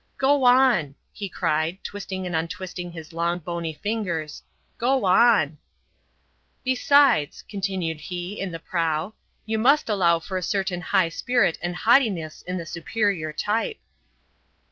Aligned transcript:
"Go 0.17 0.45
on!" 0.45 0.95
he 1.13 1.29
cried, 1.29 1.77
twisting 1.83 2.25
and 2.25 2.35
untwisting 2.35 2.91
his 2.91 3.13
long, 3.13 3.37
bony 3.37 3.71
fingers, 3.73 4.41
"go 4.79 5.05
on!" 5.05 5.59
"Besides," 6.63 7.43
continued 7.47 7.99
he, 8.01 8.39
in 8.39 8.51
the 8.51 8.57
prow, 8.57 9.13
"you 9.45 9.59
must 9.59 9.89
allow 9.89 10.17
for 10.17 10.37
a 10.37 10.41
certain 10.41 10.81
high 10.81 11.09
spirit 11.09 11.59
and 11.61 11.75
haughtiness 11.75 12.41
in 12.41 12.57
the 12.57 12.65
superior 12.65 13.31
type." 13.31 13.77